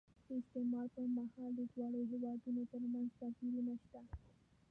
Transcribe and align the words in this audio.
د 0.27 0.29
استعمار 0.39 0.87
پر 0.95 1.05
مهال 1.17 1.51
د 1.55 1.61
دواړو 1.71 1.99
هېوادونو 2.11 2.61
ترمنځ 2.71 3.09
توپیرونه 3.19 3.73
شته. 3.83 4.01